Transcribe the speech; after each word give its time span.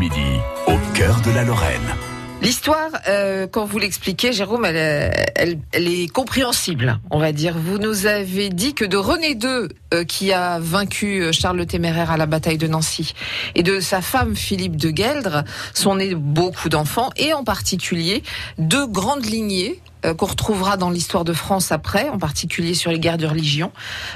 midi, 0.00 0.40
au 0.66 0.78
cœur 0.94 1.20
de 1.20 1.30
la 1.30 1.44
Lorraine. 1.44 1.94
L'histoire, 2.40 2.88
euh, 3.06 3.46
quand 3.46 3.66
vous 3.66 3.78
l'expliquez, 3.78 4.32
Jérôme, 4.32 4.64
elle, 4.64 5.12
elle, 5.36 5.58
elle, 5.72 5.88
est 5.88 6.10
compréhensible, 6.10 6.98
on 7.10 7.18
va 7.18 7.32
dire. 7.32 7.54
Vous 7.58 7.76
nous 7.76 8.06
avez 8.06 8.48
dit 8.48 8.72
que 8.72 8.86
de 8.86 8.96
René 8.96 9.32
II, 9.32 9.68
euh, 9.92 10.04
qui 10.04 10.32
a 10.32 10.58
vaincu 10.58 11.20
euh, 11.20 11.32
Charles 11.32 11.58
le 11.58 11.66
Téméraire 11.66 12.10
à 12.10 12.16
la 12.16 12.24
bataille 12.24 12.56
de 12.56 12.66
Nancy, 12.66 13.12
et 13.54 13.62
de 13.62 13.78
sa 13.78 14.00
femme 14.00 14.34
Philippe 14.34 14.76
de 14.76 14.88
Gueldre, 14.90 15.44
sont 15.74 15.96
nés 15.96 16.14
beaucoup 16.14 16.70
d'enfants, 16.70 17.10
et 17.18 17.34
en 17.34 17.44
particulier 17.44 18.22
deux 18.56 18.86
grandes 18.86 19.26
lignées 19.26 19.82
euh, 20.06 20.14
qu'on 20.14 20.26
retrouvera 20.26 20.78
dans 20.78 20.88
l'histoire 20.88 21.24
de 21.24 21.34
France 21.34 21.72
après, 21.72 22.08
en 22.08 22.18
particulier 22.18 22.72
sur 22.72 22.90
les 22.90 22.98
guerres 22.98 23.18
de 23.18 23.26
religion, 23.26 23.70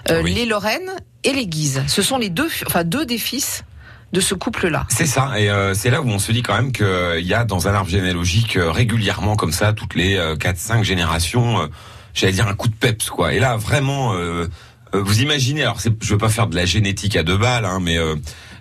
euh, 0.09 0.23
oui. 0.23 0.33
les 0.33 0.47
Lorraines 0.47 0.91
et 1.25 1.35
les 1.35 1.47
Guises. 1.47 1.83
Ce 1.89 2.01
sont 2.01 2.17
les 2.17 2.31
deux, 2.31 2.49
enfin 2.67 2.85
deux 2.85 3.05
des 3.05 3.19
fils 3.19 3.65
de 4.15 4.21
ce 4.21 4.35
couple-là. 4.35 4.87
C'est 4.89 5.07
ça, 5.07 5.39
et 5.39 5.51
euh, 5.51 5.75
c'est 5.75 5.91
là 5.91 6.01
où 6.01 6.09
on 6.09 6.19
se 6.19 6.33
dit 6.33 6.43
quand 6.43 6.55
même 6.55 6.73
qu'il 6.73 6.87
euh, 6.87 7.21
y 7.21 7.35
a 7.35 7.45
dans 7.45 7.69
un 7.69 7.75
arbre 7.75 7.91
généalogique 7.91 8.57
euh, 8.57 8.71
régulièrement 8.71 9.37
comme 9.37 9.53
ça, 9.53 9.75
toutes 9.75 9.95
les 9.95 10.17
4-5 10.17 10.85
générations, 10.85 11.69
j'allais 12.15 12.33
dire 12.33 12.47
un 12.47 12.55
coup 12.55 12.69
de 12.69 12.75
peps, 12.75 13.11
quoi. 13.11 13.35
Et 13.35 13.41
là, 13.41 13.57
vraiment, 13.57 14.15
vous 14.93 15.21
imaginez, 15.21 15.63
alors 15.63 15.79
je 15.81 16.13
veux 16.13 16.19
pas 16.19 16.29
faire 16.29 16.47
de 16.47 16.55
la 16.55 16.65
génétique 16.65 17.17
à 17.17 17.25
deux 17.25 17.37
balles, 17.37 17.65
hein, 17.65 17.81
mais 17.83 17.99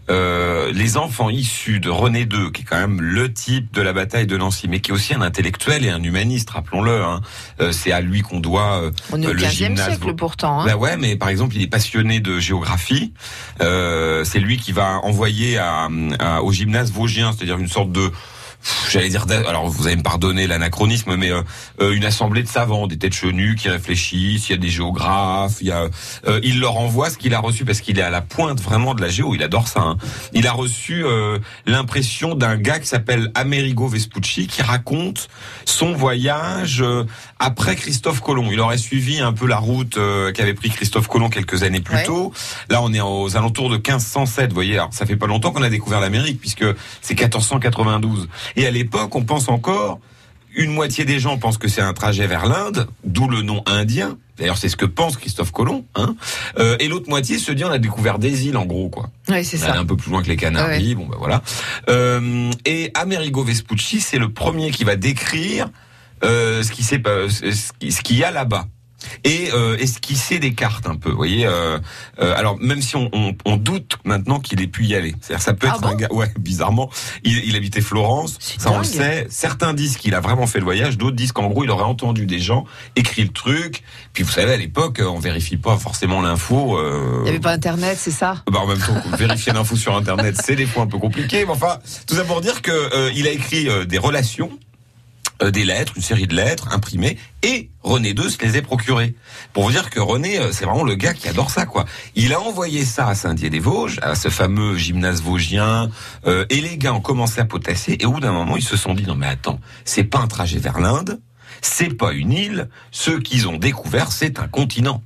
euh, 0.10 0.72
les 0.74 0.98
enfants 0.98 1.30
issus 1.30 1.80
de 1.80 1.90
René 1.90 2.22
II, 2.22 2.52
qui 2.54 2.64
est 2.64 2.66
quand 2.66 2.80
même 2.80 3.02
le 3.02 3.32
type 3.32 3.74
de 3.74 3.82
la 3.82 3.94
bataille 3.94 4.28
de 4.28 4.36
Nancy, 4.38 4.68
mais 4.68 4.80
qui 4.80 4.92
est 4.92 4.94
aussi 4.94 5.14
un 5.14 5.22
intellectuel 5.22 5.86
et 5.86 5.90
un 5.90 6.04
humaniste, 6.04 6.50
rappelons-le. 6.50 7.04
Hein. 7.04 7.22
Euh, 7.62 7.72
c'est 7.72 7.92
à 7.92 8.02
lui 8.02 8.22
qu'on 8.22 8.40
doit 8.40 8.82
euh, 8.82 8.92
On 9.12 9.22
est 9.22 9.28
au 9.28 9.34
le 9.34 9.42
15e 9.42 9.50
gymnase. 9.50 9.88
siècle 9.90 10.14
pourtant. 10.16 10.62
Hein. 10.62 10.66
Bah 10.66 10.76
ouais, 10.76 10.98
mais 10.98 11.16
par 11.16 11.30
exemple, 11.30 11.56
il 11.56 11.62
est 11.62 11.68
passionné 11.68 12.20
de 12.20 12.40
géographie. 12.40 13.14
Euh, 13.62 14.24
c'est 14.26 14.40
lui 14.40 14.58
qui 14.58 14.72
va 14.72 15.00
envoyer 15.04 15.58
à, 15.58 15.88
à, 16.20 16.42
au 16.42 16.52
gymnase 16.52 16.92
vosgien, 16.92 17.32
c'est-à-dire 17.32 17.58
une 17.58 17.70
sorte 17.70 17.92
de 17.92 18.12
j'allais 18.90 19.10
dire, 19.10 19.26
alors 19.48 19.68
vous 19.68 19.88
allez 19.88 19.96
me 19.96 20.04
pardonner 20.04 20.48
l'anachronisme, 20.48 21.16
mais 21.16 21.32
euh, 21.32 21.94
une 21.94 22.06
assemblée 22.06 22.44
de 22.44 22.48
savants, 22.48 22.88
des 22.88 22.98
têtes 22.98 23.14
chenues 23.14 23.56
qui 23.56 23.70
réfléchissent. 23.70 24.50
Il 24.50 24.52
y 24.54 24.56
a 24.56 24.58
des 24.58 24.70
géographes. 24.70 25.58
Il 25.62 25.68
y 25.68 25.72
a, 25.72 25.88
euh, 26.28 26.40
il 26.44 26.60
leur 26.60 26.78
envoie 26.78 27.10
ce 27.10 27.18
qu'il 27.18 27.34
a 27.34 27.40
reçu 27.40 27.66
parce 27.66 27.82
qu'il 27.82 28.00
est 28.00 28.04
à 28.04 28.10
la 28.10 28.22
pointe 28.22 28.62
vraiment 28.62 28.94
de 28.94 29.02
la 29.02 29.10
géo. 29.10 29.36
Il 29.36 29.44
adore 29.44 29.68
ça. 29.68 29.82
Hein. 29.82 29.98
Il 30.34 30.48
a 30.48 30.52
reçu 30.52 31.06
euh, 31.06 31.40
l'impression 31.66 32.36
d'un 32.36 32.56
gars 32.56 32.80
qui 32.80 32.88
s'appelle 32.88 33.32
Amerigo 33.36 33.88
Vespucci 33.88 34.48
qui 34.48 34.62
raconte 34.62 35.30
son 35.66 35.94
voyage 35.94 36.82
euh, 36.82 37.06
après 37.40 37.76
Christophe 37.76 38.22
Colomb. 38.22 38.50
Il 38.52 38.60
aurait 38.60 38.78
suivi 38.78 39.20
un 39.20 39.34
peu 39.34 39.48
la 39.48 39.58
route 39.58 39.98
euh, 39.98 40.32
qu'avait 40.32 40.54
pris 40.54 40.70
Christophe 40.70 41.08
Colomb 41.08 41.30
quelques 41.30 41.64
années 41.64 41.82
plus 41.82 41.96
ouais. 41.96 42.04
tôt. 42.04 42.34
Là, 42.70 42.82
on 42.82 42.94
est 42.94 43.02
aux 43.02 43.36
alentours 43.36 43.70
de 43.70 43.76
1507. 43.76 44.50
Vous 44.50 44.54
voyez, 44.56 44.74
alors 44.76 44.90
ça 44.92 45.06
fait 45.06 45.16
pas 45.16 45.28
longtemps 45.28 45.52
qu'on 45.52 45.64
a 45.64 45.70
découvert 45.70 46.00
l'Amérique 46.00 46.40
puisque 46.40 46.66
c'est 47.02 47.20
1492. 47.20 48.28
Et 48.56 48.66
à 48.66 48.72
l'époque, 48.72 49.16
on 49.16 49.24
pense 49.24 49.50
encore, 49.50 50.00
une 50.56 50.72
moitié 50.72 51.06
des 51.06 51.20
gens 51.20 51.38
pensent 51.38 51.58
que 51.58 51.68
c'est 51.68 51.82
un 51.82 51.94
trajet 51.94 52.28
vers 52.28 52.46
l'Inde, 52.46 52.88
d'où 53.04 53.28
le 53.28 53.42
nom 53.42 53.64
indien. 53.66 54.18
D'ailleurs, 54.38 54.58
c'est 54.58 54.70
ce 54.70 54.76
que 54.76 54.86
pense 54.86 55.18
Christophe 55.18 55.52
Colomb. 55.52 55.86
Hein 55.96 56.16
euh, 56.58 56.76
et 56.80 56.88
l'autre 56.88 57.10
moitié 57.10 57.38
se 57.38 57.52
dit 57.52 57.64
on 57.64 57.70
a 57.70 57.80
découvert 57.80 58.20
des 58.20 58.48
îles, 58.48 58.58
en 58.58 58.66
gros, 58.66 58.90
quoi. 58.90 59.10
Oui, 59.30 59.46
c'est 59.46 59.58
ça. 59.58 59.78
un 59.78 59.86
peu 59.86 59.96
plus 59.96 60.12
loin 60.12 60.24
que 60.24 60.28
les 60.28 60.36
Canaries. 60.36 60.90
Ouais. 60.90 60.96
Bon, 60.96 61.06
ben 61.06 61.18
voilà. 61.18 61.42
Euh, 61.90 62.52
et 62.66 62.92
Amerigo 62.96 63.44
Vespucci, 63.44 64.00
c'est 64.00 64.18
le 64.18 64.30
premier 64.30 64.72
qui 64.72 64.84
va 64.84 64.96
décrire 64.96 65.70
euh, 66.24 66.64
ce 66.64 66.72
qui 66.72 66.84
s'est, 66.84 67.02
ce 67.04 68.02
qu'il 68.02 68.18
y 68.18 68.24
a 68.24 68.32
là-bas 68.32 68.68
et 69.24 69.50
euh, 69.54 69.78
esquisser 69.78 70.40
des 70.40 70.54
cartes 70.54 70.88
un 70.88 70.96
peu. 70.96 71.10
Vous 71.10 71.16
voyez, 71.18 71.46
euh, 71.46 71.80
euh, 72.20 72.38
alors 72.38 72.58
même 72.60 72.82
si 72.82 72.96
on, 72.96 73.10
on, 73.14 73.36
on 73.46 73.58
doute 73.58 73.98
maintenant 74.04 74.40
qu'il 74.40 74.62
ait 74.62 74.68
pu 74.68 74.86
y 74.86 74.96
aller, 74.96 75.16
c'est-à-dire 75.22 75.44
ça 75.44 75.54
peut 75.54 75.68
être 75.68 75.78
ah 75.78 75.82
bon 75.82 75.88
un 75.90 75.96
gars, 75.96 76.08
ouais, 76.12 76.32
bizarrement, 76.38 76.90
il, 77.24 77.38
il 77.46 77.56
habitait 77.56 77.82
Florence, 77.82 78.38
ça 78.40 78.70
dingue. 78.70 78.76
on 78.76 78.78
le 78.80 78.84
sait. 78.84 79.28
Certains 79.30 79.74
disent 79.74 79.98
qu'il 79.98 80.16
a 80.16 80.20
vraiment 80.20 80.48
fait 80.48 80.60
le 80.60 80.66
voyage, 80.66 80.98
d'autres 80.98 81.16
disent 81.16 81.32
qu'en 81.32 81.48
gros 81.48 81.64
il 81.64 81.72
aurait 81.72 81.84
entendu 81.84 82.26
des 82.26 82.40
gens 82.40 82.66
écrit 82.96 83.24
le 83.24 83.32
truc. 83.32 83.84
Puis 84.14 84.24
vous 84.24 84.32
savez, 84.32 84.54
à 84.54 84.58
l'époque, 84.58 85.02
on 85.04 85.20
vérifie 85.20 85.58
pas 85.58 85.78
forcément 85.78 86.22
l'info. 86.22 86.80
Il 87.20 87.24
n'y 87.24 87.30
avait 87.30 87.40
pas 87.40 87.52
Internet, 87.52 87.98
c'est 88.00 88.12
ça? 88.12 88.44
Bah 88.52 88.60
En 88.60 88.68
même 88.68 88.78
temps, 88.80 88.96
vérifier 89.18 89.54
l'info 89.54 89.76
sur 89.76 89.96
Internet, 89.96 90.40
c'est 90.44 90.56
des 90.56 90.66
fois 90.66 90.84
un 90.84 90.88
peu 90.88 90.98
compliqué. 90.98 91.46
Mais 91.46 91.52
enfin, 91.52 91.80
tout 92.08 92.16
ça 92.16 92.24
pour 92.24 92.42
dire 92.42 92.62
que 92.62 93.12
il 93.14 93.28
a 93.28 93.32
écrit 93.32 93.68
des 93.88 93.98
relations 93.98 94.52
euh, 94.54 94.58
des 95.42 95.66
lettres, 95.66 95.94
une 95.96 96.02
série 96.02 96.28
de 96.28 96.36
lettres 96.36 96.70
imprimées, 96.74 97.18
et 97.42 97.70
René 97.82 98.12
II 98.12 98.30
se 98.30 98.42
les 98.42 98.58
est 98.58 98.62
procurées. 98.62 99.16
Pour 99.52 99.64
vous 99.64 99.72
dire 99.72 99.90
que 99.90 100.00
René, 100.00 100.40
euh, 100.40 100.52
c'est 100.52 100.66
vraiment 100.66 100.84
le 100.84 100.96
gars 100.96 101.14
qui 101.14 101.28
adore 101.28 101.50
ça, 101.50 101.66
quoi. 101.66 101.86
Il 102.16 102.34
a 102.34 102.40
envoyé 102.40 102.86
ça 102.86 103.08
à 103.08 103.16
Saint-Dié-des-Vosges, 103.16 104.00
à 104.02 104.16
ce 104.16 104.30
fameux 104.30 104.78
gymnase 104.78 105.22
vosgien, 105.22 105.90
euh, 106.26 106.46
et 106.50 106.62
les 106.62 106.78
gars 106.78 106.94
ont 106.94 107.02
commencé 107.02 107.42
à 107.42 107.46
potasser, 107.46 107.98
et 108.00 108.06
au 108.06 108.14
bout 108.14 108.20
d'un 108.20 108.32
moment, 108.32 108.56
ils 108.56 108.64
se 108.64 108.78
sont 108.78 108.94
dit, 108.94 109.04
non 109.04 109.16
mais 109.16 109.28
attends, 109.28 109.60
c'est 109.86 110.04
pas 110.04 110.20
un 110.20 110.28
trajet 110.28 110.60
vers 110.60 110.80
l'Inde, 110.80 111.20
c'est 111.62 111.94
pas 111.94 112.14
une 112.14 112.32
île, 112.32 112.70
ce 112.92 113.12
qu'ils 113.12 113.48
ont 113.48 113.58
découvert, 113.58 114.12
c'est 114.12 114.40
un 114.40 114.48
continent. 114.48 115.04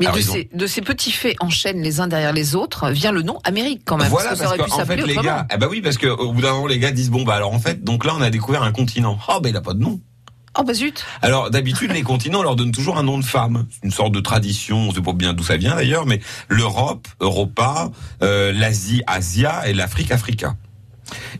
Mais 0.00 0.06
Alors, 0.06 0.16
de, 0.18 0.22
ces, 0.22 0.48
de 0.52 0.66
ces 0.66 0.80
petits 0.80 1.12
faits 1.12 1.36
enchaînent 1.40 1.82
les 1.82 2.00
uns 2.00 2.06
derrière 2.06 2.32
les 2.32 2.54
autres, 2.54 2.90
vient 2.90 3.12
le 3.12 3.22
nom 3.22 3.38
Amérique 3.44 3.82
quand 3.84 3.96
même. 3.96 4.08
Voilà, 4.08 4.30
parce 4.30 4.40
que 4.40 4.46
ça 4.46 4.54
aurait 4.54 4.64
pu 4.64 4.70
s'appeler 4.70 5.02
autrement. 5.02 5.22
gars, 5.22 5.46
eh 5.52 5.56
ben 5.56 5.68
oui, 5.70 5.80
parce 5.80 5.98
que 5.98 6.06
au 6.06 6.32
bout 6.32 6.40
d'un 6.40 6.52
moment, 6.52 6.66
les 6.66 6.78
gars 6.78 6.90
disent 6.90 7.10
bon 7.10 7.24
bah 7.24 7.34
alors 7.34 7.52
en 7.52 7.58
fait, 7.58 7.82
donc 7.82 8.04
là 8.04 8.14
on 8.16 8.20
a 8.20 8.30
découvert 8.30 8.62
un 8.62 8.72
continent. 8.72 9.18
Ah 9.28 9.40
ben 9.40 9.50
il 9.50 9.56
a 9.56 9.60
pas 9.60 9.74
de 9.74 9.80
nom. 9.80 10.00
Oh 10.58 10.64
bah 10.64 10.74
zut 10.74 11.04
Alors 11.22 11.50
d'habitude 11.50 11.92
les 11.92 12.02
continents 12.02 12.40
on 12.40 12.42
leur 12.42 12.56
donnent 12.56 12.72
toujours 12.72 12.98
un 12.98 13.02
nom 13.02 13.18
de 13.18 13.24
femme, 13.24 13.66
C'est 13.70 13.84
une 13.84 13.92
sorte 13.92 14.12
de 14.12 14.20
tradition, 14.20 14.88
on 14.88 14.92
sait 14.92 15.00
pas 15.00 15.12
bien 15.12 15.32
d'où 15.32 15.44
ça 15.44 15.56
vient 15.56 15.76
d'ailleurs, 15.76 16.06
mais 16.06 16.20
l'Europe, 16.48 17.06
Europa, 17.20 17.90
euh, 18.22 18.52
l'Asie, 18.52 19.02
Asia 19.06 19.68
et 19.68 19.74
l'Afrique, 19.74 20.10
Africa. 20.10 20.56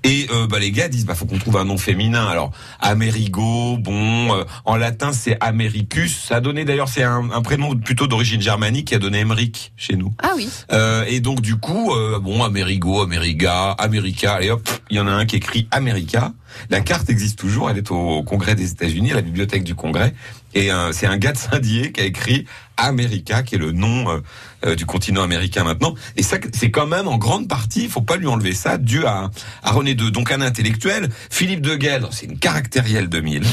Et 0.04 0.26
euh, 0.32 0.46
bah, 0.46 0.58
les 0.58 0.70
gars 0.70 0.88
disent 0.88 1.06
bah 1.06 1.14
faut 1.14 1.26
qu'on 1.26 1.38
trouve 1.38 1.56
un 1.56 1.64
nom 1.64 1.78
féminin. 1.78 2.26
Alors 2.26 2.52
Amerigo, 2.80 3.76
bon, 3.78 4.34
euh, 4.34 4.44
en 4.64 4.76
latin 4.76 5.12
c'est 5.12 5.36
Americus. 5.40 6.16
Ça 6.16 6.36
a 6.36 6.40
donné 6.40 6.64
d'ailleurs 6.64 6.88
c'est 6.88 7.02
un, 7.02 7.30
un 7.32 7.42
prénom 7.42 7.74
plutôt 7.76 8.06
d'origine 8.06 8.40
germanique 8.40 8.88
qui 8.88 8.94
a 8.94 8.98
donné 8.98 9.18
Emmerich 9.18 9.72
chez 9.76 9.96
nous. 9.96 10.12
Ah 10.22 10.32
oui 10.36 10.48
Euh, 10.72 11.04
et 11.08 11.20
donc 11.20 11.40
du 11.40 11.56
coup, 11.56 11.92
euh, 11.92 12.18
bon, 12.20 12.42
Amerigo, 12.44 13.02
Ameriga, 13.02 13.72
America, 13.72 14.34
allez 14.34 14.50
hop, 14.50 14.68
il 14.90 14.96
y 14.96 15.00
en 15.00 15.06
a 15.06 15.12
un 15.12 15.26
qui 15.26 15.36
écrit 15.36 15.68
America. 15.70 16.32
La 16.70 16.80
carte 16.80 17.10
existe 17.10 17.38
toujours, 17.38 17.70
elle 17.70 17.78
est 17.78 17.90
au 17.90 18.22
Congrès 18.22 18.54
des 18.54 18.70
États-Unis, 18.70 19.12
à 19.12 19.16
la 19.16 19.22
bibliothèque 19.22 19.64
du 19.64 19.74
Congrès, 19.74 20.14
et 20.54 20.72
euh, 20.72 20.92
c'est 20.92 21.06
un 21.06 21.18
gars 21.18 21.32
de 21.32 21.36
Saint-Dié 21.36 21.92
qui 21.92 22.00
a 22.00 22.04
écrit 22.04 22.46
America, 22.78 23.42
qui 23.42 23.56
est 23.56 23.58
le 23.58 23.72
nom 23.72 24.08
euh, 24.08 24.20
euh, 24.64 24.74
du 24.74 24.86
continent 24.86 25.22
américain 25.22 25.64
maintenant. 25.64 25.94
Et 26.16 26.22
ça, 26.22 26.38
c'est 26.52 26.70
quand 26.70 26.86
même 26.86 27.08
en 27.08 27.18
grande 27.18 27.48
partie, 27.48 27.84
il 27.84 27.90
faut 27.90 28.00
pas 28.00 28.16
lui 28.16 28.26
enlever 28.26 28.54
ça, 28.54 28.78
dû 28.78 29.04
à, 29.04 29.30
à 29.62 29.70
René 29.72 29.90
II. 29.90 30.10
Donc 30.10 30.32
un 30.32 30.40
intellectuel, 30.40 31.10
Philippe 31.30 31.60
de 31.60 31.74
Gueldre, 31.74 32.08
c'est 32.12 32.26
une 32.26 32.38
caractérielle 32.38 33.08
2000. 33.08 33.44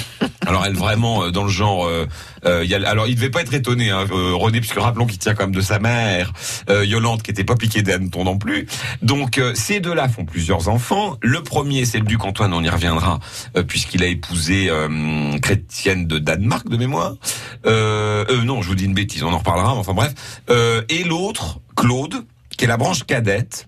Alors 0.48 0.66
elle 0.66 0.76
vraiment 0.76 1.24
euh, 1.24 1.32
dans 1.32 1.44
le 1.44 1.50
genre, 1.50 1.86
euh, 1.86 2.08
euh, 2.46 2.64
y 2.66 2.76
a, 2.76 2.90
alors 2.90 3.08
il 3.08 3.16
devait 3.16 3.30
pas 3.30 3.42
être 3.42 3.54
étonné, 3.54 3.90
hein, 3.90 4.06
euh, 4.12 4.34
René, 4.36 4.60
puisque 4.60 4.80
rappelons 4.80 5.06
qu'il 5.06 5.18
tient 5.18 5.34
quand 5.34 5.44
même 5.44 5.56
de 5.56 5.62
sa 5.62 5.80
mère, 5.80 6.32
euh, 6.70 6.86
Yolande, 6.86 7.22
qui 7.22 7.32
était 7.32 7.44
pas 7.44 7.56
piquée 7.56 7.82
d'hanneton 7.82 8.24
non 8.24 8.38
plus. 8.38 8.68
Donc 9.02 9.38
euh, 9.38 9.54
ces 9.56 9.80
deux-là 9.80 10.08
font 10.10 10.26
plusieurs 10.26 10.70
enfants. 10.70 11.18
Le 11.22 11.42
premier, 11.42 11.86
c'est 11.86 12.00
le 12.00 12.06
duc 12.06 12.24
Antoine, 12.24 12.54
on 12.54 12.64
y 12.64 12.70
reviendra, 12.70 13.20
puisqu'il 13.68 14.04
a 14.04 14.08
épousé 14.08 14.70
chrétienne 15.42 16.08
de 16.08 16.20
Danemark 16.20 16.68
de 16.70 16.78
mémoire. 16.78 17.16
Non, 17.66 18.62
je 18.62 18.68
vous 18.68 18.76
dis 18.76 18.86
une 18.86 18.94
bêtise, 18.94 19.24
on 19.24 19.34
en 19.34 19.40
reparlera. 19.40 19.74
Enfin 19.74 19.94
bref. 19.94 20.14
Et 20.90 21.04
l'autre, 21.04 21.60
Claude, 21.76 22.26
qui 22.56 22.66
est 22.66 22.68
la 22.68 22.78
branche 22.78 23.04
cadette. 23.06 23.68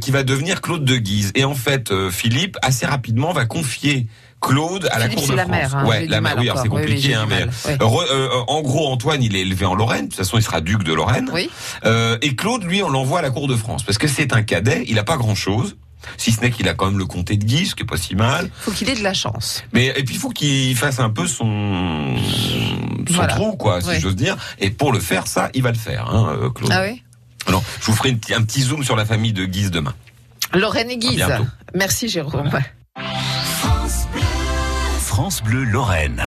qui 0.00 0.10
va 0.10 0.22
devenir 0.22 0.60
Claude 0.60 0.84
de 0.84 0.96
Guise. 0.96 1.32
Et 1.34 1.44
en 1.44 1.54
fait, 1.54 1.92
Philippe, 2.10 2.56
assez 2.62 2.86
rapidement, 2.86 3.32
va 3.32 3.46
confier 3.46 4.06
Claude 4.40 4.88
à 4.90 4.98
la 4.98 5.04
Philippe, 5.04 5.18
cour 5.18 5.28
de 5.28 5.34
la 5.36 5.42
France. 5.44 5.50
mère, 5.56 5.76
hein, 5.76 5.86
ouais, 5.86 6.06
la 6.06 6.20
mère. 6.20 6.34
Oui, 6.38 6.48
alors 6.48 6.62
c'est. 6.62 6.68
Oui, 6.68 6.76
oui, 6.76 6.86
compliqué, 6.86 7.14
hein, 7.14 7.26
mais 7.28 7.44
ouais. 7.44 7.76
Re- 7.76 8.06
euh, 8.10 8.28
en 8.48 8.62
gros, 8.62 8.88
Antoine, 8.90 9.22
il 9.22 9.36
est 9.36 9.40
élevé 9.40 9.66
en 9.66 9.74
Lorraine. 9.74 10.04
De 10.04 10.08
toute 10.08 10.16
façon, 10.16 10.38
il 10.38 10.42
sera 10.42 10.60
duc 10.60 10.82
de 10.82 10.92
Lorraine. 10.94 11.28
Oui 11.32 11.50
Euh, 11.84 12.16
et 12.22 12.34
Claude, 12.36 12.64
lui, 12.64 12.82
on 12.82 12.88
l'envoie 12.88 13.18
à 13.18 13.22
la 13.22 13.30
cour 13.30 13.48
de 13.48 13.56
France 13.56 13.82
parce 13.82 13.98
que 13.98 14.08
c'est 14.08 14.32
un 14.34 14.42
cadet. 14.42 14.84
Il 14.88 14.98
a 14.98 15.04
pas 15.04 15.16
grand 15.18 15.34
chose. 15.34 15.76
Si 16.16 16.32
ce 16.32 16.40
n'est 16.40 16.50
qu'il 16.50 16.66
a 16.66 16.72
quand 16.72 16.86
même 16.86 16.96
le 16.98 17.04
comté 17.04 17.36
de 17.36 17.44
Guise, 17.44 17.70
ce 17.70 17.74
qui 17.74 17.82
est 17.82 17.86
pas 17.86 17.98
si 17.98 18.14
mal. 18.14 18.48
Faut 18.60 18.70
qu'il 18.70 18.88
ait 18.88 18.94
de 18.96 19.02
la 19.02 19.12
chance. 19.12 19.62
Mais 19.74 19.88
et 19.94 20.02
puis 20.02 20.14
il 20.14 20.18
faut 20.18 20.30
qu'il 20.30 20.74
fasse 20.74 20.98
un 20.98 21.10
peu 21.10 21.26
son 21.26 22.16
son 23.06 23.14
Voilà. 23.14 23.34
trou, 23.34 23.52
quoi, 23.56 23.82
si 23.82 23.88
Ouais. 23.88 24.00
j'ose 24.00 24.16
dire. 24.16 24.36
Et 24.58 24.70
pour 24.70 24.92
le 24.92 25.00
faire, 25.00 25.26
ça, 25.26 25.50
il 25.52 25.62
va 25.62 25.70
le 25.70 25.76
faire, 25.76 26.08
hein, 26.10 26.34
euh, 26.40 26.48
Claude. 26.48 26.70
Ah 26.72 26.82
oui 26.88 27.02
Alors, 27.46 27.62
je 27.80 27.86
vous 27.86 27.92
ferai 27.92 28.10
un 28.34 28.42
petit 28.42 28.62
zoom 28.62 28.82
sur 28.84 28.96
la 28.96 29.04
famille 29.04 29.34
de 29.34 29.44
Guise 29.44 29.70
demain. 29.70 29.92
Lorraine 30.54 30.90
et 30.90 30.96
Guise. 30.96 31.22
Merci 31.74 32.08
Jérôme. 32.08 32.50
France 35.20 35.42
Bleu 35.42 35.64
Lorraine. 35.64 36.16